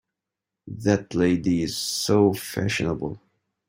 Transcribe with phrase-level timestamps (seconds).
[0.67, 3.19] That lady is so fashionable!